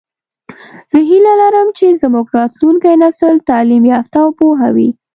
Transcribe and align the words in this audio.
زه 0.91 0.99
هیله 1.09 1.33
لرم 1.41 1.67
چې 1.77 1.85
زمونږ 2.01 2.27
راتلونکی 2.39 2.95
نسل 3.03 3.35
تعلیم 3.49 3.83
یافته 3.93 4.17
او 4.23 4.29
پوهه 4.39 4.69
وي 4.75 4.89